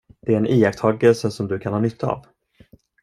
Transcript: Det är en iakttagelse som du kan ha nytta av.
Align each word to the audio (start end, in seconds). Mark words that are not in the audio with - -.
Det 0.21 0.33
är 0.33 0.37
en 0.37 0.47
iakttagelse 0.47 1.31
som 1.31 1.47
du 1.47 1.59
kan 1.59 1.73
ha 1.73 1.79
nytta 1.79 2.11
av. 2.11 2.25